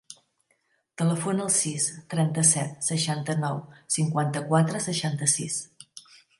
[1.01, 3.61] Telefona al sis, trenta-set, seixanta-nou,
[3.99, 5.63] cinquanta-quatre, seixanta-sis.